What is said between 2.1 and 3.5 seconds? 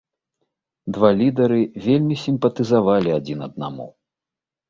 сімпатызавалі адзін